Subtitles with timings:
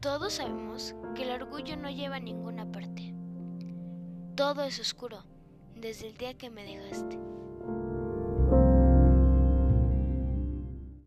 [0.00, 3.14] Todos sabemos que el orgullo no lleva a ninguna parte.
[4.34, 5.24] Todo es oscuro
[5.76, 7.18] desde el día que me dejaste.